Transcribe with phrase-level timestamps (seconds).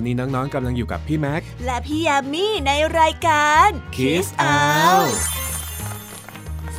[0.00, 5.14] อนนี้น้องๆกำลังอยู่กับพี่แม็ก และพี่ยามีในรายการ Kiss Out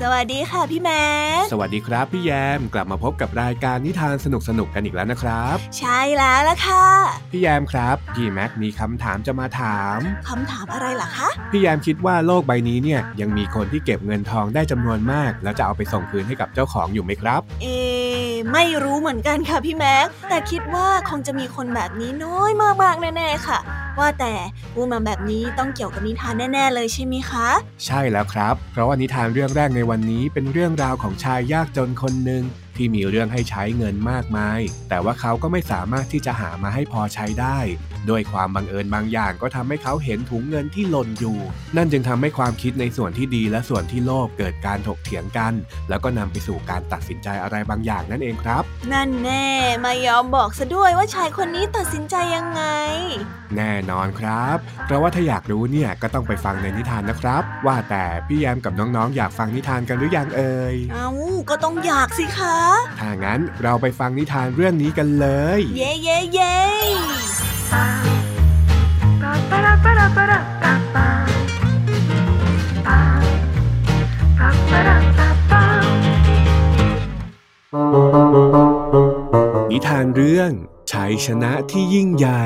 [0.06, 4.28] สวัสดีค่ะพี่แม็กสวัสดีครับพี่แยมกลับมาพบกับรายการนิทานส
[4.60, 6.86] นุกๆกันอีกแล้วนะครับ ใช่แล้วล่ะค่ะ
[7.32, 17.68] พี่แยมครับพี่แม็กมีคำถามจะมาถามคำถามอะไรล่ะคะพี่แยมคิดว่าโลกใบนี้เนี่ยยังมีคนที่เก็บเงินทองได้จำนวนมาก แล้วจะเอาไปส่งคืนให้กับเจ้าของอยู่ไหมครับ เอ
[18.54, 22.52] ไม่รู้เหมือนกันค่ะพี่แม็ก แต่คิดว่าคงจะมีคนแบบนี้น้อย
[22.84, 23.60] มากๆแน่ๆค่ะ
[24.00, 24.34] ว่าแต่
[24.74, 27.48] พูดมาแบบนี้ต้องเกี่ยวกับนิทานแน่ๆเลยใช่ไหมคะ
[27.86, 32.44] ใช่แล้วครับ เพราะว่านิทานเรื่องแรกในวันนี้เป็นเรื่องราวของชายยากจนคนหนึ่ง
[32.78, 37.60] ที่มีเรื่องให้ใช้เงินมากมาย แต่ว่าเขาก็ไม่สามารถที่จะหามาให้พอใช้ได้
[38.08, 41.38] โดยความบังเอิญบางอย่างก็ทำให้เขาเห็นถุงเงินที่หล่นอยู่
[41.78, 45.54] นั่นจึงทำให้ความคิดในส่วนที่ดีและส่วนที่โลภเกิดการถกเถียงกัน
[45.90, 49.48] แล้วก็นำไปสู่การตัดสินใจอะไรบางอย่างนั่นเองครับ นั่นแน่
[49.82, 52.64] ไม่ยอมบอกซะด้วยว่าชายคนนี้ตัดสินใจยังไง
[53.56, 61.10] แน่นอนครับเพราะว่าถ้าอยากรู้เนี่ยก็ต้องไปฟังในนิทานนะครับ ว่าแต่พี่แยมกับน้องๆ อยากฟังนิทานกันหรือยังเอ่ย เอ้า
[61.50, 62.58] ก็ต้องอยากสิคะ
[63.00, 65.28] ถ้างั้นเราไปฟังนิทานเรื่องนี้กันเล
[65.58, 66.56] ย เย้เย้เย้
[79.72, 80.52] นิทานเรื่อง
[80.92, 82.46] ชัยชนะที่ยิ่งใหญ่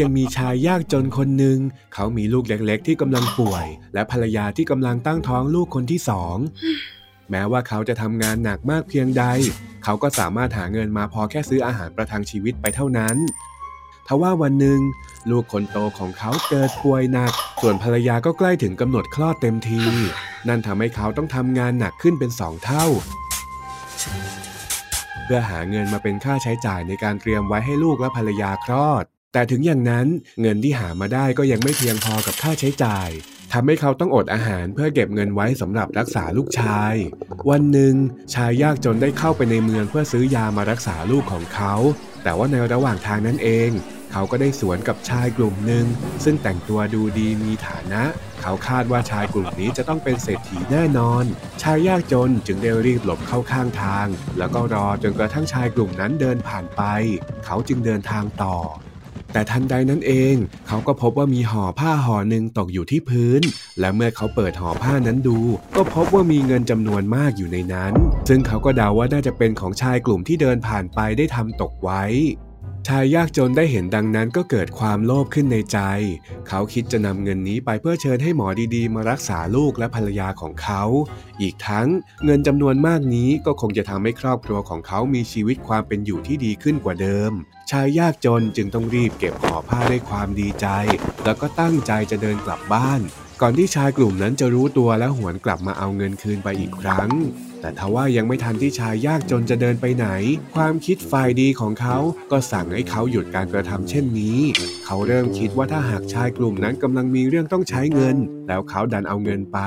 [0.00, 1.58] ยังมีชายยากจนคนหนึ่ง
[1.94, 6.36] เขามีลูกเล็กๆ ที่กำลังป่วย และภรรยาที่กำลังตั้งท้องลูกคนที่สอง
[7.30, 9.24] แม้ว่าเขาจะทำงานหนักมากเพียงใด
[9.84, 13.16] เขาก็สามารถหาเงินมาพอแค่ซื้ออาหารประทังชีวิตไปเท่านั้น
[14.06, 14.80] ทว่าวันหนึ่ง
[15.30, 19.82] ลูกคนโตของเขาเกิดป่วยหนัก ส่วนภรรยาก็ใกล้ถึงกำหนดคลอดเต็มที
[20.48, 22.86] นั่นทำให้เขาต้องทำงานหนักขึ้นเป็นสองเท่า
[25.24, 30.06] เพื่อหาเงินมาเป็นค่าใช้จ่ายในการเตรียมไว้ให้ลูกและภรรยาคลอด แต่ถึงอย่างนั้น
[30.40, 33.08] เงินที่หามาได้ก็ยังไม่เพียงพอกับค่าใช้จ่าย
[33.52, 36.94] ทำให้เขาต้องอดอาหารเพื่อเก็บเงินไว้สำหรับรักษาลูกชาย
[37.50, 37.94] วันหนึ่ง
[38.34, 41.74] ชายยากจนได้เข้าไปในเมืองเพื่อซื้อยามารักษาลูกของเขา
[42.22, 43.70] แต่ว่าในระหว่างทางนั้นเอง
[44.12, 45.86] เขาก็ได้สวนกับชายกลุ่มหนึ่ง
[46.24, 48.02] ซึ่งแต่งตัวดูดีมีฐานะ
[48.40, 51.24] เขาคาดว่าชายกลุ่มนี้จะต้องเป็นเศรษฐีแน่นอน
[51.62, 54.06] ชายยากจนจึงได้รีบหลบเข้าข้างทาง
[54.38, 56.82] แล้วก็รอจนกระทั่งชายกลุ่มนั้นเดินผ่านไป
[57.44, 58.56] เขาจึงเดินทางต่อ
[59.32, 60.34] แต่ทันใดนั้นเอง
[60.68, 63.42] เขาก็พบว่ามีห่อผ้าห่อหนึ่งตกอยู่ที่พื้น
[63.80, 65.38] และเมื่อเขาเปิดห่อผ้านั้นดู
[65.76, 67.92] ก็พบว่ามีเงินจำนวนมากอยู่ในนั้น
[68.28, 72.04] ซึ่งเขาก็เดาว่าน่าจะเป็นของชายกลุ่มที่เดินผ่านไปได้ทำตกไว้
[72.88, 75.78] ชายยากจนได้เห็นดังนั้นก็เกิดความโลภขึ้นในใจ
[76.48, 80.82] เขาคิดจะนำเงินนี้ไปเพื่อเชิญให้หมอดีๆ มารักษาลูกและภรรยาของเขา
[81.40, 81.88] อีกทั้ง
[82.24, 87.32] เงินจำนวนมากนี้ก็คงจะทำให้ครอบครัวของเขามีชีวิตความเป็นอยู่ที่ดีขึ้นกว่าเดิม
[87.70, 90.66] ชายยากจนจึงต้องรีบเก็บห่อผ้าด้วยความดีใจ
[91.24, 93.00] แล้วก็ตั้งใจจะเดินกลับบ้าน
[93.42, 97.10] ก่อนที่ชายกลุ่มนั้นจะรู้ตัวและหวนกลับมาเอาเงินคืนไปอีกครั้ง
[97.60, 100.06] แต่ทว่ายังไม่ทันที่ชายยากจนจะเดินไปไหน
[100.56, 101.96] ความคิดฝ่ายดีของเขา
[102.32, 104.38] ก็สั่งให้เขาหยุดการกระทำเช่นนี้
[104.86, 108.16] เขาเริ่มคิดว่าถ้าหากชายกลุ่มนั้นกำลังมีเรื่องต้องใช้เงิน
[108.48, 109.58] แล้วเขาดันเอาเงินไป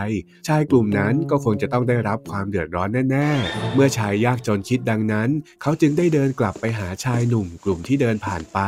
[0.48, 5.30] ชายกลุ่มนั้นก็คงจะต้องได้รับความเดือดร้อนแน่ๆ เมื่อชายยากจนคิดดังนั้น
[5.62, 8.60] เขาจึงได้เดินกลับไปหาชายหนุ่มกลุ่มที่เดินผ่านไป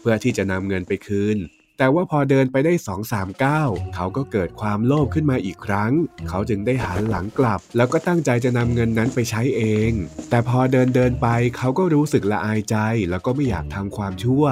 [0.00, 1.38] เพื่อที่จะนำเงินไปคืน
[1.82, 5.92] แต่ว่าพอเดินไปได้สองสามก้าวเขาก็เกิดความโลภขึ้นมาอีกครั้ง
[6.28, 9.90] เขาจึงได้หันหลังกลับ แล้วก็ตั้งใจจะนำเงินนั้นไปใช้เอง
[10.30, 12.76] แต่พอเดินเดินไปเขาก็รู้สึกละอายใจ
[13.10, 14.44] แล้วก็ไม่อยากทำความชั่ว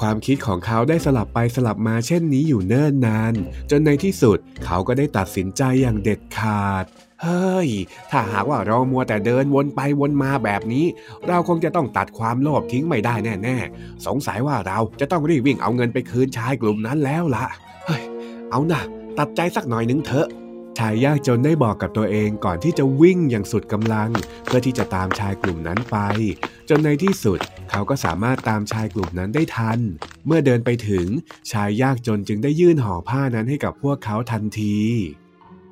[0.00, 3.34] ความคิดของเขาได้สลับไปสลับมาเช่นนี้อยู่เนิ่นนาน
[3.70, 6.86] จนในที่สุดเขาก็ได้ตัดสินใจอย่างเด็ดขาด
[7.22, 7.68] เฮ้ย
[8.10, 10.86] ถ้าหากว่าเรามัวแต่เดินวนไปวนมาแบบนี้
[11.28, 17.46] เราคงจะต้องตัดความโลภทิ้งไม่ได้แน่ ๆ สงสัยว่าเราจะต้องรีบวิ่งเอาเงินไปคืนชายกลุ่มนั้นแล้วละ
[17.86, 18.02] เฮ้ย
[18.50, 18.82] เอานะ
[19.18, 20.28] ตัดใจสักหน่อยนึงเถอะ
[20.78, 24.10] ชายยากจนได้บอกกับตัวเองก่อนที่จะวิ่งอย่างสุดกำลัง
[24.46, 25.96] เพื่อที่จะตามชายกลุ่มนั้นไป
[26.68, 27.38] จนในที่สุด
[27.70, 29.78] เขาก็สามารถตามชายกลุ่มนั้นได้ทัน
[30.26, 31.06] เมื่อเดินไปถึง
[31.52, 34.78] ชายยากจนจึงได้ยื่นห่อผ้านั้นให้กับพวกเขาทันที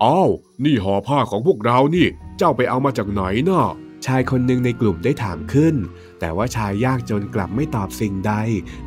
[0.04, 0.30] อ้าว
[0.64, 2.06] นี่ห่อผ้าของพวกเรานี่
[2.38, 3.68] เจ้าไปเอามาจากไหนเนาะ
[4.06, 5.74] ชายคนหนึ่งในกลุ่มได้ถามขึ้น
[6.20, 8.32] แต่ว่าชายยากจนกลับไม่ตอบสิ่งใด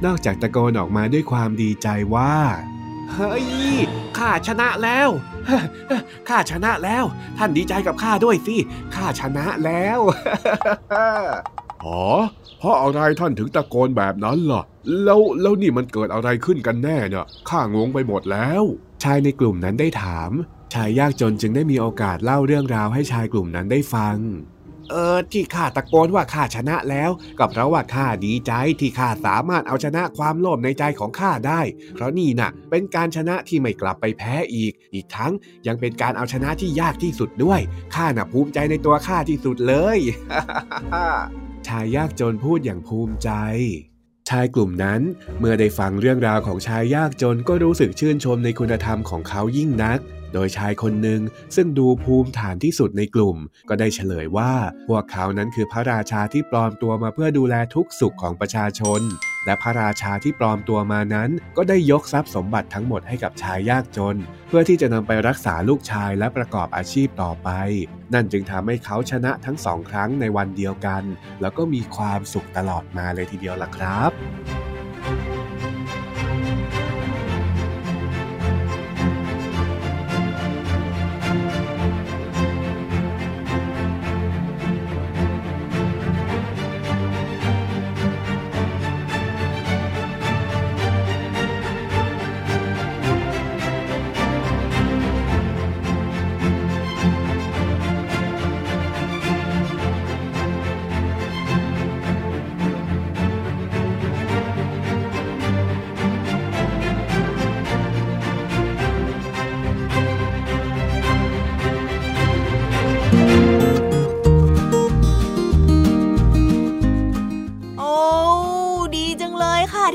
[0.06, 2.36] นอกจากตะโกนออกมาด้วยความดีใจว่า
[3.14, 3.46] เฮ้ย
[4.18, 5.10] ขข้าชนะแล้ว
[6.30, 7.04] ข้าชนะแล้ว
[7.38, 8.56] ท่านดีใจกับข้าด้วยสิ
[8.96, 10.00] ข้าชนะแล้ว
[11.86, 12.04] อ๋อ
[12.60, 14.64] เพราะอะไรท่านถึงตะโกนแบบนั้นล่ะ
[15.04, 18.64] แล้วแล้วนี่มันเกิดอะไรขึ้นกันแน่เนี่ยข้างงไปหมดแล้ว
[19.04, 20.32] ชายในกลุ่มนั้นได้ถาม
[20.74, 24.18] ชายยากจนจึงได้มีโอกาสเล่าเรื่องราวให้ชายกลุ่มนั้นได้ฟัง
[24.90, 31.62] เออที่ข้าตะโกนว่าข้าชนะแล้วก็เพราะว่าข้าดีใจที่ข้าสามารถเอาชนะความโลภในใจของข้าได้
[31.94, 35.34] เพราะนี่น่ะ เป็นการชนะที่ไม่กลับไปแพ้อีก อีกทั้ง
[35.68, 37.60] ยังเป็นการเอาชนะที่ยากที่สุดด้วย
[37.96, 40.00] ข้าน่ะภูมิใจในตัวข้าที่สุดเลย
[41.68, 43.30] ชายยากจนพูดอย่างภูมิใจ
[44.30, 45.02] ชายกลุ่มนั้น
[45.40, 50.00] เมื่อได้ฟังเรื่องราวของชายยากจนก็รู้สึกชื่นชมในคุณธรรมของเขายิ่งนัก
[50.34, 51.22] โดยชายคนหนึ่ง
[51.56, 53.38] ซึ่งดูภูมิฐานที่สุดในกลุ่ม
[53.70, 54.52] ก็ได้เฉลยว่า
[54.88, 59.02] พวกเขานั้นคือพระราชาที่ปลอมตัวมาเพื่อดูแลทุกสุขของประชาชน
[59.46, 64.18] และพระราชาที่ปลอมตัวมานั้น ก็ได้ยกทรัพย์สมบัติทั้งหมดให้กับชายยากจน
[64.48, 67.50] เพื่อที่จะนำไปรักษาลูกชายและประกอบอาชีพต่อไป
[68.14, 71.04] นั่นจึงทำให้เขาชนะทั้งสองครั้งในวันเดียวกัน
[71.42, 74.59] แล้วก็มีความสุขตลอดมาเลยทีเดียวล่ะครับ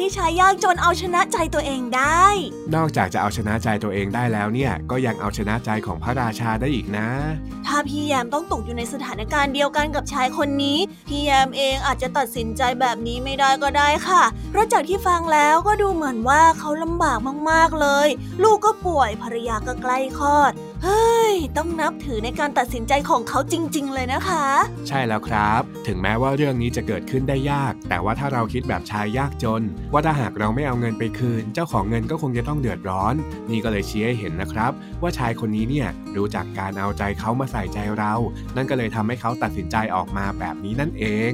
[0.01, 2.25] ที่ชายยากจนเอาชนะใจตัวเองได้
[2.75, 7.09] นอกจากจะเอาชนะใจตัวเองได้แล้วเนี่ย ก็ยังเอาชนะใจของพระราชาได้อีกนะ
[7.67, 17.19] ถ้าพี่แยมต้องตกอยู่ในสถานการณ์เดียวกันกับชายคนนี้ พี่แยมเองอาจจะตัดสินใจแบบนี้ไม่ได้ก็ได้ค่ะ เพราะจากที่ฟังแล้วก็ดูเหมือนว่าเขาลำบาก
[17.51, 18.09] มากๆเลย
[18.43, 20.53] ลูกก็ป่วยภรรยาก็ใกล้คลอด
[20.87, 24.45] เฮ้ย ต้องนับถือในการตัดสินใจของเขาจริง ๆ เลยนะคะ
[24.89, 33.15] ใช่แล้วครับ ถึงแม้ว่าเรื่องนี้จะเกิดขึ้นได้ยาก แต่ว่าถ้าเราคิดแบบชายยากจน ว่าถ้าหากเราไม่เอาเงินไปคืน เจ้าของเงินก็คงจะต้องเดือดร้อน
[33.51, 34.73] นี่ก็เลยชี้ให้เห็นนะครับ
[35.03, 38.15] ว่าชายคนนี้เนี่ยรู้จักการเอาใจเขามาใส่ใจเรา
[38.57, 41.31] นั่นก็เลยทำให้เขาตัดสินใจออกมาแบบนี้นั่นเอง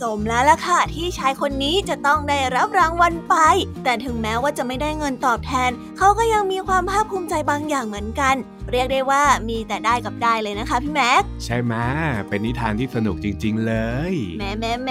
[0.00, 3.36] สมแล้วล่ะค่ะที่ชายคนนี้จะต้องได้รับรางวัลไป
[3.84, 8.36] แต่ถึงแม้ว่าจะไม่ได้เงินตอบแทน เขาก็ยังมีความภาคภูมิใจบางอย่างเหมือนกัน
[8.70, 11.74] เรียกได้ว่ามีแต่ได้กับได้เลยนะคะพี่แม็กใช่ไหม
[12.28, 13.74] เป็นนิทานที่สนุกจริง ๆ เล
[14.10, 14.90] ยแหมแหมแหม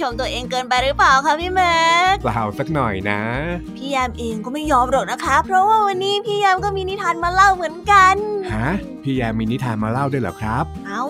[0.00, 3.20] ชมตัวเองเกินไปหรือเปล่าคะพี่แม็กเปล่าสักหน่อยนะ
[3.76, 8.16] พี่ยามเองก็ไม่ยอมหรอกนะคะ เพราะว่าวันนี้พี่ยามก็มีนิทานมาเล่าเหมือนกัน
[8.54, 8.70] ฮะ
[9.04, 11.04] พี่แยมมีนิทานมาเล่าด้วยเหรอครับ เอ้า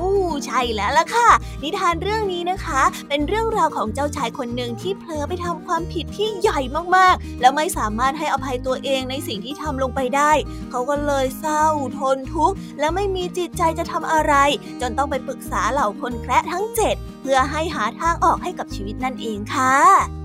[0.47, 1.29] ใช่แล้วล่ะค่ะ
[1.63, 6.61] นิทานเรื่องนี้นะคะ เป็นเรื่องราวของเจ้าชายคนหนึ่งที่เผลอไปทำความผิดที่ใหญ่
[6.97, 10.33] มากๆ แล้วไม่สามารถให้อภัยตัวเองในสิ่งที่ทำลงไปได้
[10.71, 11.67] เขาก็เลยเศร้า
[11.99, 14.35] ทนทุกข์และไม่มีจิตใจจะทำอะไร
[14.81, 19.75] จนต้องไปปรึกษาเหล่าคนแคระทั้งเจ็ดเพื่อให้หาทางออกให้กับชีวิตนั่นเองค่ะ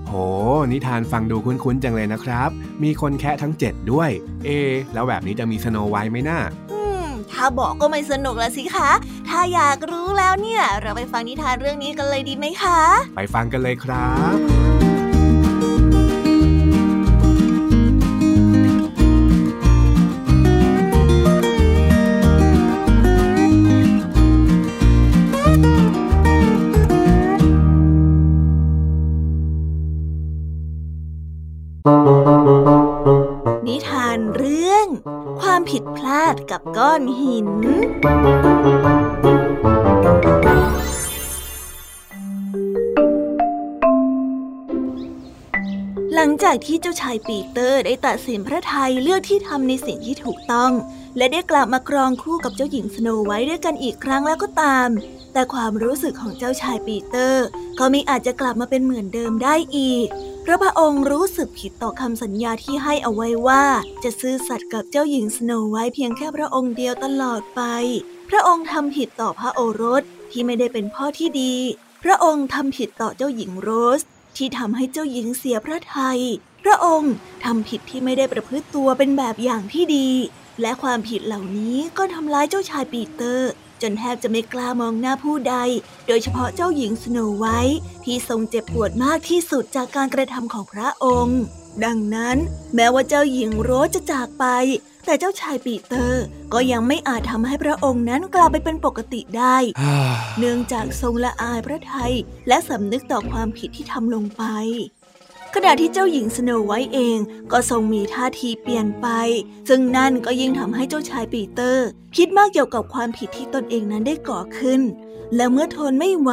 [0.08, 0.14] โห
[0.72, 2.50] นิทานฟังดูคุ้นๆจังเลยนะครับ
[2.82, 4.10] มีคนแคะทั้ง 7 ด้วย
[4.44, 6.79] เอะแล้วแบบนี้จะมีสโนไวท์ไหมน่าอืม
[7.32, 8.90] ถ้าบอกก็ไม่สนุกละสิคะ
[9.28, 12.80] ถ้าอยากรู้แล้วเนี่ย เราไปฟังนิทานเรื่องนี้กันเลยดีไหมคะ
[13.16, 14.99] ไปฟังกันเลยครับ
[46.70, 50.72] ที่เจ้าชายปีเตอร์ได้ตัดสินพระทัยเลือกที่ทำในสิ่งที่ถูกต้อง
[51.16, 54.88] และได้กลับมาครองคู่กับเจ้าหญิงสโนไวท์ด้วยกันอีกครั้งแล้วก็ตาม
[55.32, 57.44] แต่ความรู้สึกของเจ้าชายปีเตอร์
[57.78, 60.06] ก็ไม่อาจจะกลับมาเป็นเหมือนเดิมได้อีก
[60.42, 63.64] เพราะพระองค์รู้สึกผิดต่อคำสัญญาที่ให้เอาไว้ว่า
[64.04, 67.62] จะซื่อสัตย์กับเจ้าหญิงสโนไวท์เพียงแค่พระองค์เดียวตลอดไป
[68.30, 71.54] พระองค์ทำผิดต่อพระโอรสที่ไม่ได้เป็นพ่อที่ดี
[72.02, 74.02] พระองค์ทำผิดต่อเจ้าหญิงโรส
[74.36, 76.20] ที่ทำให้เจ้าหญิงเสียพระทัย
[76.62, 80.10] พระองค์ทำผิดที่ไม่ได้ประพฤติตัวเป็นแบบอย่างที่ดี
[80.60, 83.50] และความผิดเหล่านี้ก็ทำร้ายเจ้าชายปีเตอร์
[83.82, 85.56] จนแทบจะไม่กล้ามองหน้าผู้ใด
[86.06, 91.40] โดยเฉพาะเจ้าหญิงสโนไวท์ที่ทรงเจ็บปวดมากที่สุดจากการกระทำของพระองค์
[91.84, 92.36] ดังนั้น
[92.74, 94.44] แม้ว่าเจ้าหญิงโรสจะจากไป
[95.10, 99.56] แต่แต่เจ้าชายปีเตอร์ก็ยังไม่อาจทำให้พระองค์นั้นกลับไปเป็นปกติได้
[100.38, 102.14] เนื่องจากทรงละอายพระทัย
[102.48, 104.42] และสำนึกต่อความผิดที่ทำลงไป
[105.54, 107.18] ขณะที่เจ้าหญิงสโนไวท์เอง
[107.52, 109.06] ก็ทรงมีท่าทีเปลี่ยนไป
[109.68, 111.86] ซึ่งนั่นก็ยิ่งทำให้เจ้าชายปีเตอร์
[112.16, 114.80] คิดมากเกี่ยวกับความผิดที่ตนเองนั้นได้ก่อขึ้น
[115.36, 116.30] และเมื่อทนไม่ไหว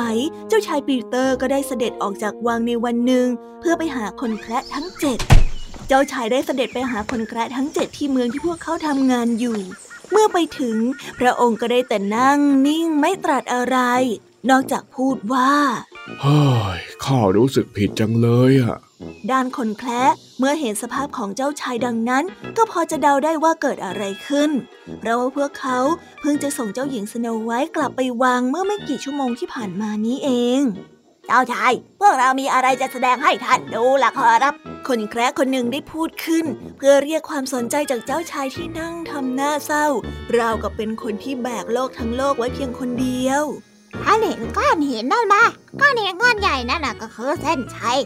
[0.47, 3.27] เจ้าชายปีเตอร์ก็ได้เสด็จออกจากวังในวันหนึ่ง
[3.59, 5.19] เพื่อไปหาคนแคระทั้งเจ็ด
[5.87, 9.59] เจ้าชายได้เสด็จไปหาคนแคระทั้งเจ็ดที่เมืองที่พวกเขาทำงานอยู่
[10.11, 10.77] เมื่อไปถึง
[11.19, 13.77] พระองค์ก็ได้แต่นั่งนิ่งไม่ตรัสอะไร
[14.49, 15.53] นอกจากพูดว่า
[16.21, 16.43] เฮ้
[16.75, 18.77] ยข้ารู้สึกผิดจังเลยอะ
[19.31, 20.03] ด้านคนแคละ
[20.39, 22.23] เมื่อเห็นสภาพของเจ้าชายดังนั้น
[22.57, 24.51] ก็พอจะเดาได้ว่าเกิดอะไรขึ้น
[24.99, 25.79] เพราะว่าพวกเขา
[26.21, 30.29] เพิ่งจะส่งเจ้าหญิงสโนไว้กลับไปวังเมื่อไม่กี่ชั่วโมงที่ผ่านมานี้เอ
[30.59, 30.61] ง
[31.27, 34.53] เจ้าชาย พวกเรามีอะไรจะแสดงให้ท่านดูล่ะขอรับ
[34.87, 36.45] คนแคร์คนหนึ่งได้พูดขึ้น
[36.77, 39.87] เพื่อเรียกความสนใจจากเจ้าชายที่นั่งทำหน้าเศร้า
[40.37, 43.43] ราวกับเป็นคนที่แบกโลกทั้งโลกไว้เพียงคนเดียว
[44.03, 45.35] ท่านเห็นก้อนหินนั่นไหม
[45.81, 47.97] ก้อนหินก้อนใหญ่นั่นน่ะก็คือเส้นชัย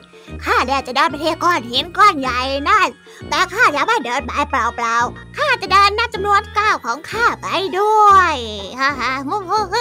[0.43, 2.89] ข้าเดี๋ยวจะเดินไปที่ก้อนหินก้อนใหญ่นั่น
[3.29, 7.47] แต่ข้าอย่าไม่เดินไปเปล่าๆข้าจะเดินนับจำนวนก้าวของข้าไป
[7.79, 8.35] ด้วย
[8.79, 9.80] ฮ่าฮ่าฮู้ฮู้ฮู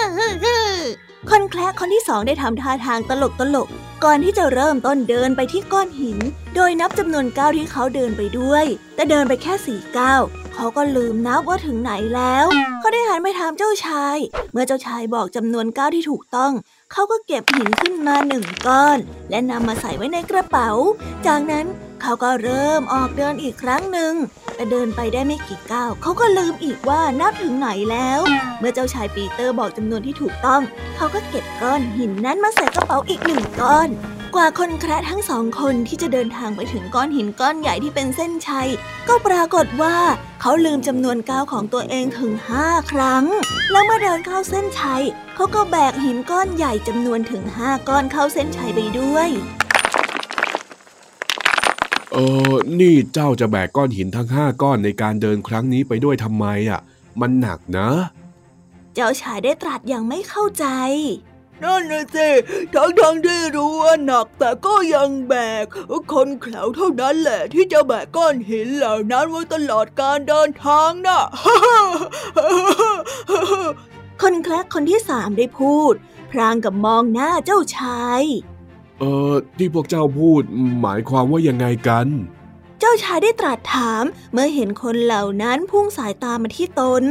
[1.51, 3.67] แคร์คนที่สองได้ทำท่าทางตลกตลก
[4.03, 6.19] ก่อนที่จะเริ่มต้นเดินไปที่ก้อนหิน
[6.55, 8.65] โดยนับจำนวนก้าวที่เขาเดินไปด้วย
[8.95, 10.21] แต่เดินไปแค่สี่ก้าว
[10.53, 12.45] เขาก็ลืมนับว่าถึงไหนแล้ว
[12.79, 14.17] เขาได้หันไปถามเจ้าชาย
[14.51, 16.51] เมื่อเจ้าชายบอกจำนวนก้าวที่ถูกต้อง
[16.91, 18.97] เขาก็เก็บหินขึ้นมาหนึ่งก้อน
[19.29, 20.69] และนำมาใส่ไว้ในกระเป๋า
[21.25, 21.65] จากนั้น
[22.01, 24.13] เขาก็เริ่มออกเดินอีกครั้งหนึ่ง
[24.55, 28.19] แต่เดินไปได้ไม่กี่ก้าวเขาก็ลืมอีกว่านับถึงไหนแล้ว
[28.59, 30.61] เมื่อเจ้าชายปีเตอร์บอกจำนวนที่ถูกต้อง
[30.95, 33.89] เขาก็เก็บก้อนหินนั้นมาใส่กระเป๋าอีกหนึ่งก้อน
[34.35, 38.69] กว่าคนแคระทั้งสองคนที่จะเดินทางไปถึงก้อนหินก้อนใหญ่ที่เป็นเส้นชัย
[39.07, 39.97] ก็ปรากฏว่า
[40.41, 43.25] เขาลืมจำนวนก้าวของตัวเองถึงห้าครั้ง
[43.71, 45.03] แล้วเมื่อเดินเข้าเส้นชัย
[45.35, 49.29] เขาก็แบกหินก้อนใหญ่จำนวนถึงห้าก้อนเข้าเส้นชัยไปด้วย
[52.11, 52.17] เอ
[52.51, 56.81] อ นี่เจ้าจะแบกก้อนหินทั้งห้าก้อนในการเดินครั้งนี้ไปด้วยทำไมอะ
[57.21, 57.89] มันหนักนะ
[58.95, 60.65] เจ้าชายได้ตรัสอย่างไม่เข้าใจ
[61.63, 62.29] นั่นนะสิ
[62.73, 65.65] ทั้งทั้งที่รู้ว่าหนักแต่ก็ยังแบก
[66.11, 71.21] คนแขวเท่านั้นแหละที่จะแบกก้อนหินเหล่านั้นไว้ตลอดการเดินทางนะ
[74.21, 75.93] คนแคลกคนที่สามได้พูด
[76.31, 78.23] พรางกับมองหน้าเจ้าชาย
[79.01, 80.43] เออที่พวกเจ้าพูด
[80.81, 82.07] หมายความว่ายังไงกัน
[82.79, 84.03] เจ้าชายได้ตรัสถาม
[84.33, 87.03] เมื่อเห็นคนเหล่านั้นพุ่งสายตามาที่ตน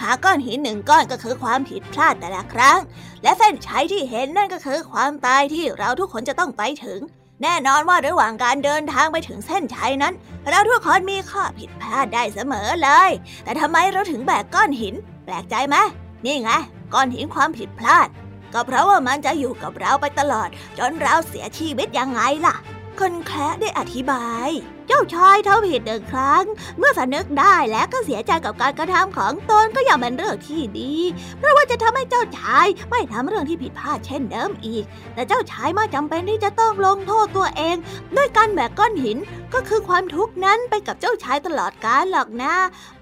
[0.00, 2.78] หาก้อนหินหนึ่งก้อนก็คือความผิดพลาดแต่ละครั้ง
[3.22, 7.00] และเส้นชัยที่เห็นนั่นก็คือความตายที่เราทุกคนจะต้องไปถึง
[7.42, 10.14] แน่นอนว่าระหว่างการเดินทางไปถึงเส้นชัยนั้น
[10.48, 13.10] เราทุกคนมีข้อผิดพลาดได้เสมอเลย
[13.44, 14.94] แต่ทำไมเราถึงแบกก้อนหิน
[15.24, 15.76] แปลกใจไหม
[16.24, 16.52] นี่ไง
[16.94, 18.08] ก้อนหินความผิดพลาด
[18.54, 22.56] ก็เพราะว่ามันจะอยู่กับเราไปตลอด จนเราเสียชีวิตยังไงล่ะ
[23.00, 24.48] คนแคระได้อธิบาย
[24.86, 26.44] เจ้าชายทำผิดหนึ่งครั้ง
[26.78, 30.94] เมื่อสนึกได้แล้วก็เสียใจกับการกระทำของตนก็ยังเป็นเรื่องที่ดี
[31.38, 37.76] เพราะว่าจะทำให้เจ้าชายไม่ทำเรื่องที่ผิดพลาดเช่นเดิมอีก แต่เจ้าชายไม่จำเป็นที่จะต้องลงโทษตัวเอง
[38.16, 39.18] ด้วยการแบกก้อนหิน
[39.54, 42.54] ก็คือความทุกข์นั้นไปกับเจ้าชายตลอดกาลหรอกนะ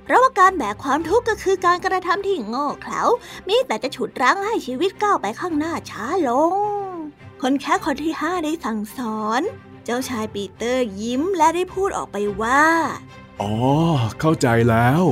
[0.04, 3.02] เพราะว่าการแบกความทุกข์ก็คือการกระทำที่โง่เขลา
[3.48, 6.52] มีแต่จะฉุดรั้งให้ชีวิตก้าวไปข้างหน้าช้าลง
[7.42, 9.42] คนแค่คนที่ห้าได้สั่งสอน
[9.88, 12.62] เจ้าชายปีเตอร์ยิ้มและได้พูดออกไปว่า
[13.42, 13.54] อ๋อ
[14.20, 15.02] เข้าใจแล้ว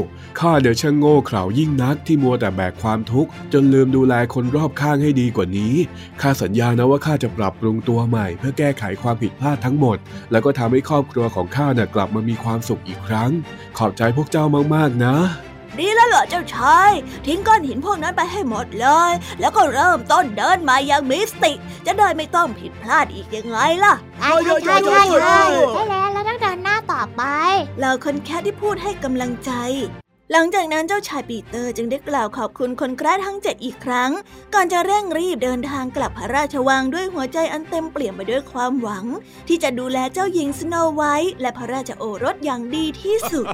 [0.40, 5.74] ข้าเดี๋ยวช่างโง่เขลายิ่งนักที่มัวแต่แบกความทุกข์ จนลืมดูแลคนรอบข้างให้ดีกว่านี้
[6.20, 9.96] ข้าสัญญานะว่าข้าจะปรับปรุงตัวใหม่ เพื่อแก้ไขความผิดพลาดทั้งหมด
[10.30, 13.30] แล้วก็ทำให้ครอบครัวของข้าเนี่ยกลับมามีความสุขอีกครั้ง
[13.78, 15.16] ขอบใจพวกเจ้ามากๆนะ
[15.80, 16.90] ดีแล้วเหรอเจ้าชาย
[17.26, 25.42] ทิ้งก้อนหินพวกนั้นไปให้หมดเลย แล้วก็เริ่มต้นเดินมาอย่างมีสติก็จะได้ไม่ต้องผิดพลาดอีกยังไงล่ะใช่ใช่ใช่ใช่ใช่
[25.90, 27.22] แล้วแล้วต้องเดินหน้าต่อไป
[27.78, 29.52] เหล่าคนแคระที่พูดให้กำลังใจ
[30.32, 34.10] หลังจากนั้นเจ้าชายปีเตอร์จึงได้กล่าวขอบคุณคนแคระทั้งเจ็ดอีกครั้ง
[34.54, 39.04] ก่อนจะเร่งรีบเดินทางกลับพระราชวังด้วยหัวใจอันเต็มเปี่ยมไปด้วยความหวัง
[39.48, 43.46] ที่จะดูแลเจ้าหญิงสโนไวท์และพระราชโอรสอย่างดีที่สุด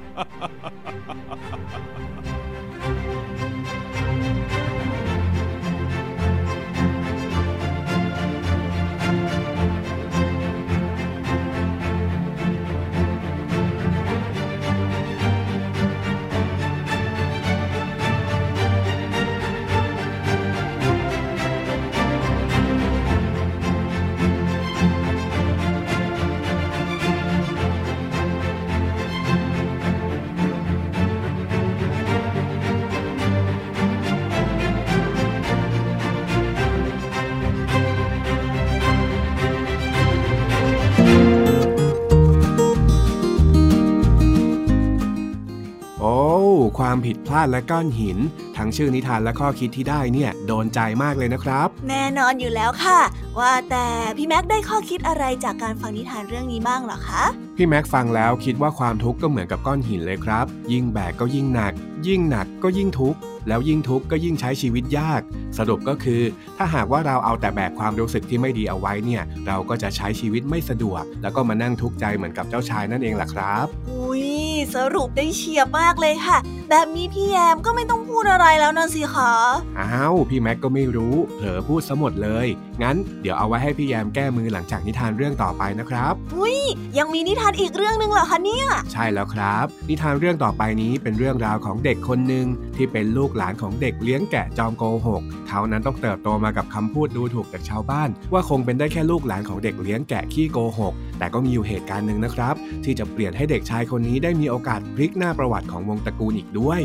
[47.07, 48.19] ผิดพลาดและก้อนหิน
[48.57, 53.01] ทั้งชื่อนิทานและข้อคิดที่ได้เนี่ยโดนใจมากเลยนะครับ แน่นอนอยู่แล้วค่ะ
[53.39, 57.25] ว่าแต่พี่แม็กได้ข้อคิดอะไรจากการฟังนิทานเรื่องนี้บ้างเหรอคะ
[57.57, 61.73] พี่แม็กฟังแล้วคิดว่าความทุกข์ก็เหมือนกับก้อนหินเลยครับ ยิ่งแบกก็ยิ่งหนัก
[62.09, 65.21] ยิ่งหนักก็ยิ่งทุกข์แล้วยิ่งทุกข์ก็ยิ่งใช้ชีวิตยาก
[65.59, 66.23] สรุปก็คือ
[66.59, 74.27] ถ้าหากว่าเราเอาแต่แบกความรู้สึกที่ไม่ดีเอาไว้เนี่ย เราก็จะใช้ชีวิตไม่สะดวก แล้วก็มานั่งทุกข์ใจเหมือนกับเจ้าชายนั่นเองล่ะครับ อุ้ย
[74.75, 76.39] สรุปได้เฉียบมากเลยค่ะ
[76.71, 79.33] แบบนี้พี่แยมก็ไม่ต้องพูดอะไรแล้วนะสิคะ
[79.81, 82.47] อ้าวพี่แม็กก็ไม่รู้เผลอพูดซะหมดเลย
[82.83, 86.59] งั้นเดี๋ยวเอาไว้ให้พี่แยมแก้มือหลังจากนิทานเรื่องต่อไปนะครับอุ้ย
[86.99, 102.55] ยังมีนิทานอีกเรื่องหนึ่งเหรอคะเนี่ยใช่แล้วครับ นิทานเรื่องต่อไปนี้เป็นเรื่องราวของเด็ก็กคนหนึ่งที่เป็นลูกหลานของเด็กเลี้ยงแกะจอมโกหก เขานั้นต้องเติบโตมากับคำพูดดูถูกจากชาวบ้าน ว่าคงเป็นได้แค่ลูกหลานของเด็กเลี้ยงแกะขี้โกหก แต่ก็มีอยู่เหตุการณ์หนึ่งนะครับ
[102.85, 106.81] ที่จะเปลี่ยนให้เด็กชายคนนี้ได้มีโอกาสพลิกหน้าประวัติของวงตระกูลอีกด้วย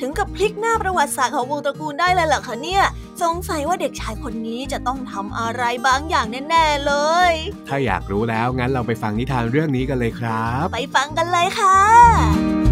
[0.00, 2.84] ถึงกับพลิกหน้าประวัติศาสตร์ของวงตระกูลได้เลยเหรอคะเนี่ย
[3.22, 6.92] สงสัยว่าเด็กชายคนนี้จะต้องทำอะไรบางอย่างแน่ๆเล
[7.30, 7.32] ย
[7.68, 12.67] ถ้าอยากรู้แล้วงั้นเราไปฟังนิทานเรื่องนี้กันเลยครับ ไปฟังกันเลยค่ะ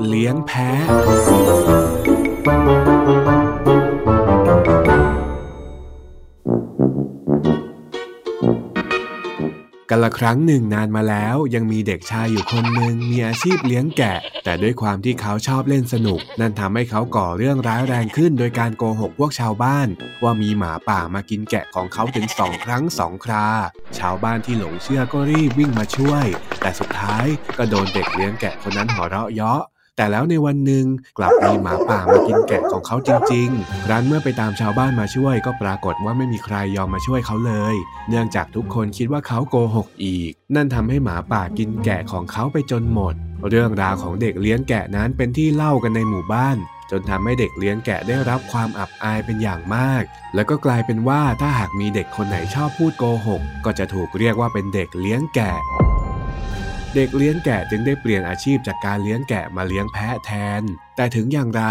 [0.00, 0.70] เด็กเลี้ยงแพะ
[9.92, 19.88] กันละครั้งหนึ่งนานมาแล้วยังมีเด็กชายอยู่คนหนึ่งมีอาชีพเลี้ยงแกะ แต่ด้วยความที่เขาชอบเล่นสนุก นั่นทำให้เขาก่อเรื่องร้ายแรงขึ้น โดยการโกหกพวกชาวบ้าน
[20.22, 23.46] ว่ามีหมาป่ามากินแกะของเขาถึงสองครั้งสองครา
[23.98, 26.24] ชาวบ้านที่หลงเชื่อก็รีบวิ่งมาช่วย
[26.60, 27.26] แต่สุดท้าย
[27.58, 29.62] ก็โดนเด็กเลี้ยงแกะคนนั้นหัวเราะเยาะ
[30.00, 30.86] แต่แล้วในวันหนึ่ง
[31.18, 37.74] กลับมีหมาป่ามากินแกะของเขาจริงๆครั้นเมื่อไปตามชาวบ้านมาช่วย ก็ปรากฏว่าไม่มีใครยอมมาช่วยเขาเลย
[38.08, 43.14] เนื่องจากทุกคนคิดว่าเขาโกหกอีก นั่นทำให้หมาป่ากินแกะของเขาไปจนหมด
[43.48, 46.56] เรื่องราวของเด็กเลี้ยงแกะนั้นเป็นที่เล่ากันในหมู่บ้าน
[46.90, 50.02] จนทำให้เด็กเลี้ยงแกะได้รับความอับอายเป็นอย่างมาก
[50.34, 55.52] แล้วก็กลายเป็นว่าถ้าหากมีเด็กคนไหนชอบพูดโกหก ก็จะถูกเรียกว่าเป็นเด็กเลี้ยงแกะ
[56.96, 60.62] เด็กเลี้ยงแกะจึงได้เปลี่ยนอาชีพจากการเลี้ยงแกะมาเลี้ยงแพะแทน
[60.96, 61.62] แต่ถึงอย่างไร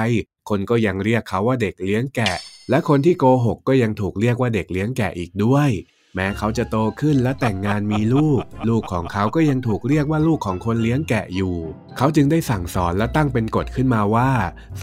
[0.50, 2.38] คนก็ยังเรียกเขาว่าเด็กเลี้ยงแกะ
[2.70, 5.70] และคนที่โกหกก็ยังถูกเรียกว่าเด็กเลี้ยงแกะอีกด้วย
[6.15, 11.56] แม้เขาจะโตขึ้นและแต่งงานมีลูก ลูกของเขาก็ยังถูกเรียกว่าลูกของคนเลี้ยงแกะอยู่
[11.98, 14.30] เขาจึงได้สั่งสอนและตั้งเป็นกฎขึ้นมาว่า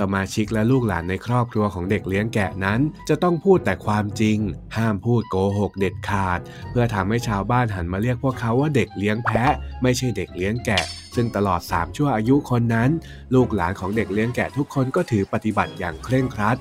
[0.01, 4.39] สมาชิกและลูกหลานในครอบครัวของเด็กเลี้ยงแกะนั้น จะต้องพูดแต่ความจริง
[4.77, 10.85] ห้ามพูดโกหกเด็ดขาด เพื่อทำให้ชาวบ้านหันมาเรียกพวกเขาว่าเด็กเลี้ยงแพะ ไม่ใช่เด็กเลี้ยงแกะ
[11.15, 12.91] ซึ่งตลอด 3 ชั่วอายุคนนั้น
[13.35, 16.57] ลูกหลานของเด็กเลี้ยงแกะทุกคนก็ถือปฏิบัติอย่างเคร่งครัด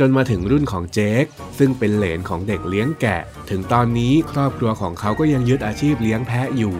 [0.00, 1.24] จนมาถึงรุ่นของเจค
[1.58, 6.76] ซึ่งเป็นเหลนของเด็กเลี้ยงแกะ ถึงตอนนี้ครอบครัวของเขาก็ยังยึดอาชีพเลี้ยงแพะอยู่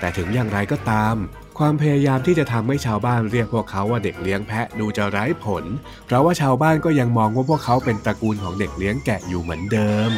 [0.00, 1.16] แต่ถึงอย่างไรก็ตาม
[1.58, 5.64] ความพยายามที่จะทำให้ชาวบ้านเรียกพวกเขาว่าเด็กเลี้ยงแพะดูจะไร้ผล
[6.06, 10.10] เพราะว่าชาวบ้านก็ยังมองว่าพวกเขาเป็นตระกูลของเด็กเลี้ยงแกะอยู่เหมือนเดิม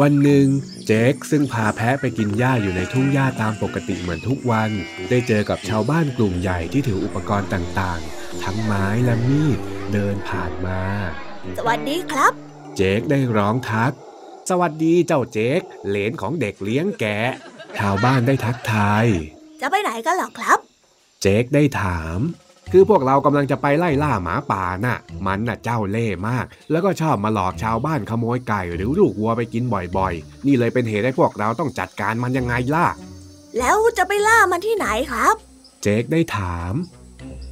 [0.00, 0.46] วันหนึ่ง
[0.86, 4.70] เจคซึ่งพาแพะไปกินหญ้าอยู่ในทุ่งหญ้าตามปกติเหมือนทุกวัน
[5.10, 9.58] ได้เจอกับชาวบ้านกลุ่มใหญ่ที่ถืออุปกรณ์ต่างๆ ทั้งไม้และมีด
[9.92, 10.80] เดินผ่านมา
[11.58, 12.32] สวัสดีครับ
[12.76, 13.92] เจคได้ร้องทัก
[14.50, 17.20] สวัสดีเจ้าเจคเหลนของเด็กเลี้ยงแกะ
[17.78, 19.06] ชาวบ้านได้ทักทาย
[19.60, 20.58] จะไปไหนกันเหรอครับ
[21.20, 22.18] เจคได้ถาม
[22.72, 29.64] คือพวกเรากำลังจะไปไล่ล่าหมาป่าน่ะ มันน่ะเจ้าเล่ห์มาก แล้วก็ชอบมาหลอกชาวบ้านขโมยไก่หรือลูกวัวไปกิน
[29.96, 32.86] บ่อยๆ นี่เลยเป็นเหตุให้พวกเราต้องจัดการมันยังไงล่ะ
[33.58, 35.34] แล้วจะไปล่ามันที่ไหนครับ
[35.82, 36.74] เจคได้ถาม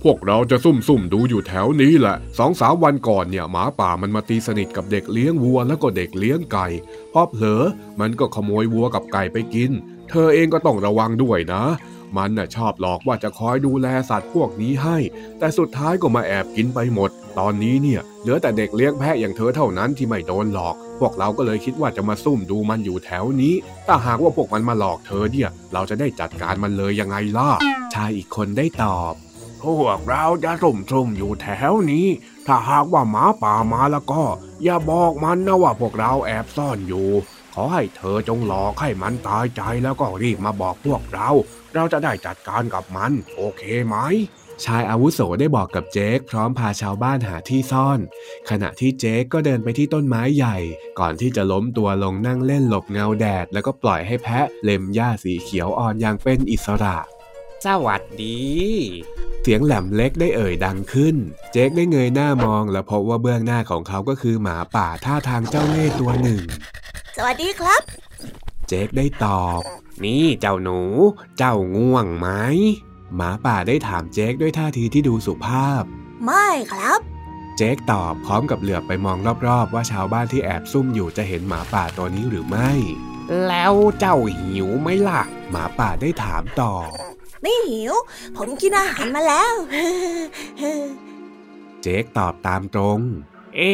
[0.09, 6.67] พวกเราจะซุ่มซุ่มๆดูอยู่แถวนี้แหละสองสามวันก่อนเนี่ยหมาป่ามันมาตีสนิทกับเด็กเลี้ยงวัวแล้วก็เด็กเลี้ยงไก่
[7.13, 7.63] พอเผลอ
[8.01, 9.71] มันก็ขโมยวัวกับไก่ไปกิน
[10.11, 11.65] เธอเองก็ต้องระวังด้วยนะ
[12.17, 14.99] มันน่ะชอบหลอกว่าจะคอยดูแลสัตว์พวกนี้ให้
[15.39, 23.55] แต่สุดท้ายก็มาแอบกินไปหมด ตอนนี้เนี่ยเหลือแต่เด็กเลี้ยงแพะอย่างเธอเท่านั้นที่ไม่โดนหลอก พวกเราก็เลยคิดว่าจะมาซุ่มดูมันอยู่แถวนี้
[23.87, 27.51] ถ้าหากว่าพวกมันมาหลอกเธอเนี่ย เราจะได้จัดการมันเลยยังไงล่ะ
[27.95, 29.15] ชายอีกคนได้ตอบ
[29.65, 32.07] พวกเราจะซุ่มซุ่มๆอยู่แถวนี้
[32.47, 34.23] ถ้าหากว่าหมาป่ามาแล้วก็
[34.65, 37.09] อย่าบอกมันนะว่าพวกเราแอบซ่อนอยู่
[37.55, 41.29] ขอให้เธอจงหลอกให้มันตายใจแล้วก็รีบมาบอกพวกเรา
[41.75, 43.97] เราจะได้จัดการกับมัน โอเคไหม
[44.65, 47.99] ชายอาวุโสได้บอกกับเจคพร้อมพาชาวบ้านหาที่ซ่อน
[48.51, 50.57] ขณะที่เจคก็เดินไปที่ต้นไม้ใหญ่
[50.99, 56.97] ก่อนที่จะล้มตัวลงนั่งเล่นหลบเงาแดด แล้วก็ปล่อยให้แพะเล็มหญ้าสีเขียวอ่อนอย่างเป็นอิสระ
[57.65, 58.43] สวัสดี
[59.43, 61.17] เสียงแหลมเล็กได้เอ่ยดังขึ้น
[61.53, 66.43] เจคได้เงยหน้ามองและพบว่าเบื้องหน้าของเขาก็คือหมาป่าท่าทางเจ้าเล่ห์ตัวหนึ่ง
[67.17, 67.83] สวัสดีครับ
[68.69, 69.61] เจคได้ตอบ
[70.05, 70.81] นี่เจ้าหนู
[71.39, 72.29] เจ้าง่วงไหม
[73.17, 75.83] หมาป่าได้ถามเจคด้วยท่าทีที่ดูสุภาพ
[76.25, 77.01] ไม่ครับ
[77.57, 82.71] เจคตอบพร้อมกับเหลือบไปมองรอบๆ ว่าชาวบ้านที่แอบซุ่มอยู่จะเห็นหมาป่าตัวนี้หรือไม่
[83.49, 86.75] แล้วเจ้าหิวไหมล่ะ หมาป่าได้ถามต่อ
[87.45, 87.95] ไม่หิว
[88.37, 89.55] ผมกินอาหารมาแล้ว
[91.83, 93.01] เจคตอบตามตรง
[93.57, 93.73] เอ๊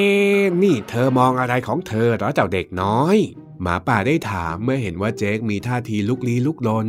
[0.63, 3.17] นี่เธอมองอะไรของเธอเหรอเจ้าเด็กน้อย
[3.63, 6.87] หมาป่าได้ถามเมื่อเห็นว่าเจคมีท่าทีลุกลี้ลุกลน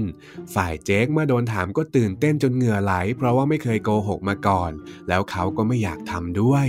[0.55, 4.71] ฝ่ายเจคเมื่อโดนถามก็ตื่นเต้นจนเหงื่อไหล เพราะว่าไม่เคยโกหกมาก่อน
[5.07, 6.67] แล้วเขาก็ไม่อยากทำด้วย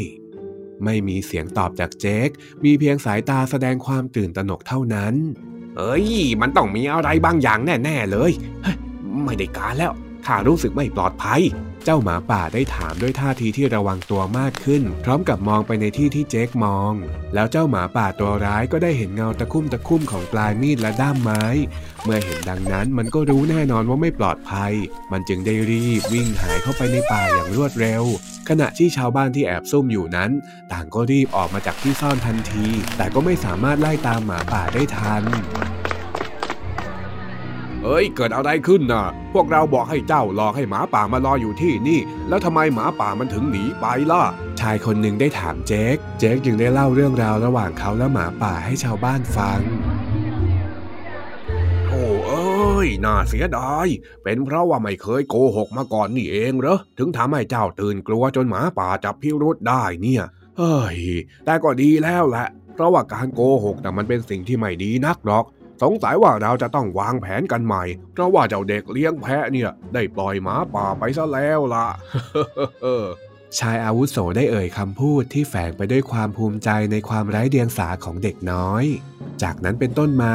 [0.85, 2.29] ไม่มีเสียงตอบจากเจค
[2.65, 5.15] มีเพียงสายตาแสดงความตื่นตระหนกเท่านั้น
[5.77, 6.07] เอ้ย
[6.41, 8.77] มันต้องมีอะไรบางอย่างแน่ ๆ เลยเฮ้ย
[9.25, 9.93] ไม่ได้การแล้ว
[10.27, 11.43] ข้ารู้สึกไม่ปลอดภัย
[11.85, 16.93] เจ้าหมาป่าได้ถามด้วยท่าทีที่ระวังตัวมากขึ้น พร้อมกับมองไปในที่ที่เจคมอง
[17.35, 21.45] แล้วเจ้าหมาป่าตัวร้ายก็ได้เห็นเงาตะคุ่มตะคุ่มของปลายมีดและด้ามไม้
[22.05, 24.73] เมื่อเห็นดังนั้นมันก็รู้แน่นอนว่าไม่ปลอดภัย
[25.13, 28.03] มันจึงได้รีบวิ่งหายเข้าไปในป่าอย่างรวดเร็ว
[28.49, 30.31] ขณะที่ชาวบ้านที่แอบซุ่มอยู่นั้น
[30.73, 35.23] ต่างก็รีบออกมาจากที่ซ่อนทันที แต่ก็ไม่สามารถไล่ตามหมาป่าได้ทัน
[37.85, 44.23] เอ้ย เกิดอะไรขึ้นน่ะ พวกเราบอกให้เจ้าหลอกให้หมาป่ามารออยู่ที่นี่ แล้วทำไมหมาป่ามันถึงหนีไปล่ะ
[44.61, 49.61] ชายคนหนึ่งได้ถามเจค เจคจึงได้เล่าเรื่องราวระหว่างเขาและหมาป่าให้ชาวบ้านฟัง
[51.89, 53.87] โอ้เอ้ย น่าเสียดาย
[54.23, 60.23] เป็นเพราะว่าไม่เคยโกหกมาก่อนนี่เองเหรอ ถึงทำให้เจ้าตื่นกลัวจนหมาป่าจับพิรุษได้เนี่ย
[60.59, 60.99] เฮ้ย
[61.45, 65.45] แต่ก็ดีแล้วแหละ เพราะว่าการโกหกแต่ะมันเป็นสิ่งที่ไม่ดีนักหรอก
[65.83, 71.87] สงสัยว่าเราจะต้องวางแผนกันใหม่ เพราะว่าเจ้าเด็กเลี้ยงแพะเนี่ย ได้ปล่อยหมาป่าไปซะแล้วล่ะ
[73.59, 78.85] ชายอาวุโสได้เอ่ยคำพูดที่แฝงไปด้วยความภูมิใจในความไร้เดียงสาของเด็กน้อย
[79.43, 80.35] จากนั้นเป็นต้นมา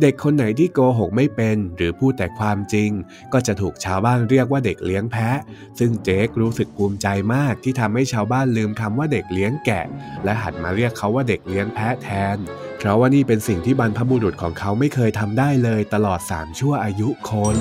[0.00, 2.90] เด็กคนไหนที่โกหกไม่เป็น หรือพูดแต่ความจริง
[3.32, 5.38] ก็จะถูกชาวบ้านเรียกว่าเด็กเลี้ยงแพะ
[5.78, 9.86] ซึ่งเจครู้สึกภูมิใจมากที่ทำให้ชาวบ้านลืมคำว่าเด็กเลี้ยงแกะ
[10.24, 12.36] และหันมาเรียกเขาว่าเด็กเลี้ยงแพะแทน
[12.78, 17.56] เพราะว่านี่เป็นสิ่งที่บรรพบุรุษของเขาไม่เคยทำได้เลยตลอดสามชั่วอายุคน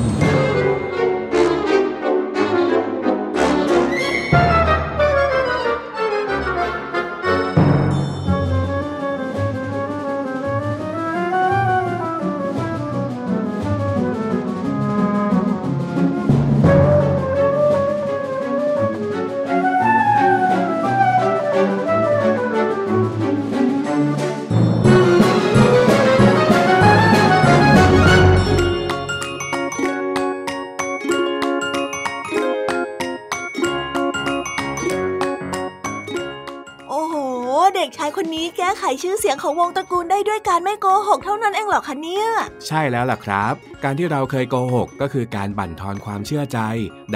[39.59, 42.27] วงตระกูลได้ด้วยการไม่โก หกเท่านั้นเองเหรอคะเนี่ย
[42.67, 46.59] ใช่แล้วล่ะครับ การที่เราเคยโกหกก็คือการบั่นทอนความเชื่อใจ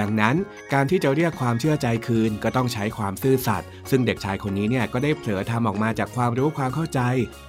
[0.00, 0.34] ดังนั้น
[0.72, 7.00] การที่จะเรียกความเชื่อใจคืนก็ต้องใช้ความซื่อสัตย์ซึ่งเด็กชายคนนี้เนี่ยก็ได้เผลอทำออกมาจากความรู้ความเข้าใจ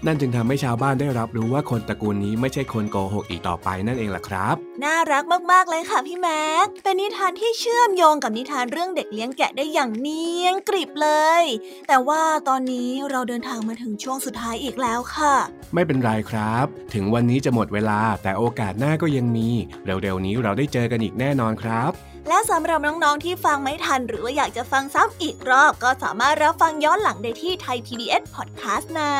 [0.05, 11.09] นั่นจึงทำให้ชาวบ้านได้รับรู้ว่าคนตระกูลนี้ไม่ใช่คนโกหกอีกต่อไปนั่นเองล่ะครับ น่ารักมากๆเลยค่ะพี่แม็กเป็นนิทานที่เชื่อมโยงกับนิทานเรื่องเด็กเลี้ยงแกะได้อย่างเนียนกริบเล
[11.41, 11.43] ย
[11.87, 15.35] แต่ว่าตอนนี้เราเดินทางมาถึงช่วงสุดท้ายอีกแล้วค่ะ
[15.73, 19.49] ไม่เป็นไรครับ ถึงวันนี้จะหมดเวลาแต่โอกาสหน้าก็ยังมี
[19.85, 21.91] เร็วๆนี้เราได้เจอกันอีกแน่นอนครับ
[22.29, 29.13] และสำหรับน้องๆที่ฟังไม่ทัน หรือว่าอยากจะฟังซ้ำอีกรอบ ก็สามารถรับฟังย้อนหลังได้ที่ไทย PBS Podcast นะ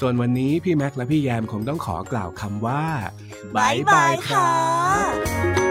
[0.00, 2.84] ส่วนวันนี้พี่แม็กและพี่แยมคงต้องขอกล่าวคำว่า
[3.56, 4.50] บ๊ายบายค่ะ「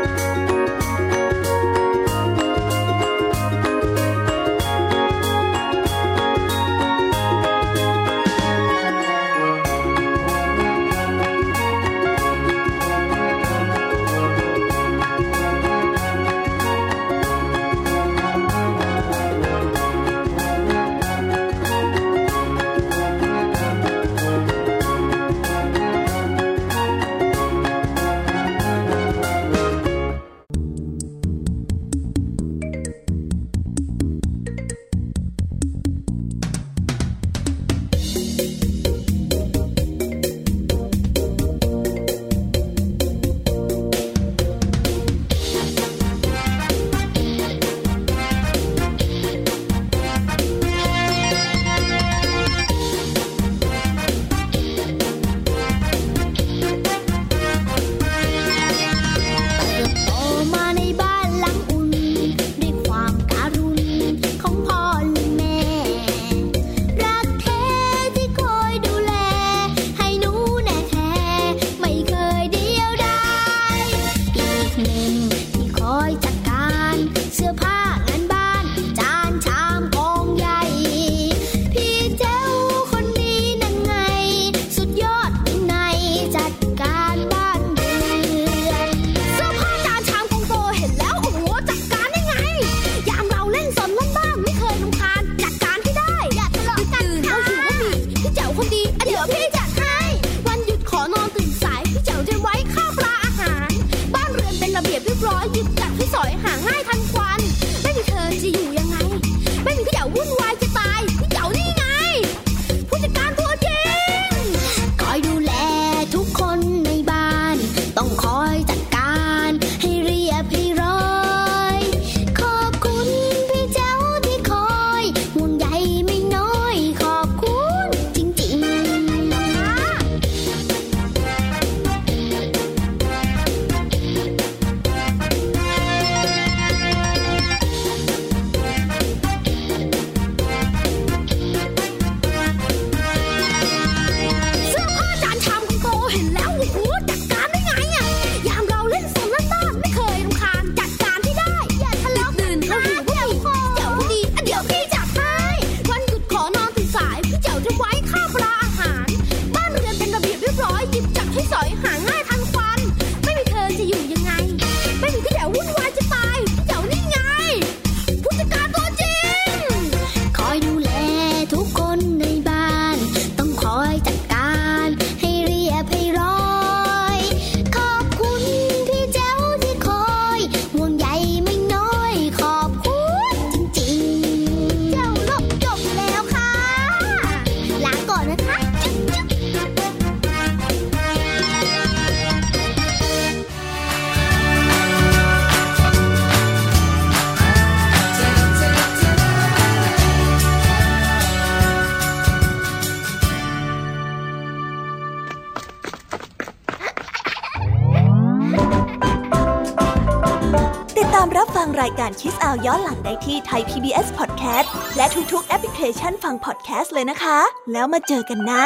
[212.06, 217.40] การคิสอาย้อนหลังได้ที่ไทย PBS Podcast และทุกๆแอปพลิเคชันฟังพอดแคสต์เลยนะคะ
[217.72, 218.64] แล้วมาเจอกันนะ